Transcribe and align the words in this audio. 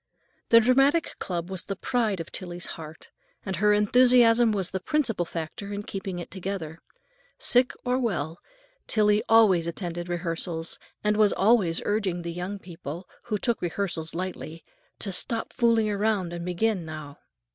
The 0.49 0.59
dramatic 0.59 1.13
club 1.19 1.51
was 1.51 1.65
the 1.65 1.75
pride 1.75 2.19
of 2.19 2.31
Tillie's 2.31 2.65
heart, 2.73 3.11
and 3.45 3.57
her 3.57 3.71
enthusiasm 3.71 4.51
was 4.51 4.71
the 4.71 4.79
principal 4.79 5.25
factor 5.25 5.71
in 5.71 5.83
keeping 5.83 6.17
it 6.17 6.31
together. 6.31 6.79
Sick 7.37 7.71
or 7.85 7.99
well, 7.99 8.39
Tillie 8.87 9.21
always 9.29 9.67
attended 9.67 10.09
rehearsals, 10.09 10.79
and 11.03 11.17
was 11.17 11.33
always 11.33 11.83
urging 11.85 12.23
the 12.23 12.33
young 12.33 12.57
people, 12.57 13.07
who 13.25 13.37
took 13.37 13.61
rehearsals 13.61 14.15
lightly, 14.15 14.63
to 14.97 15.11
"stop 15.11 15.53
fooling 15.53 15.87
and 16.31 16.43
begin 16.45 16.83
now." 16.83 17.19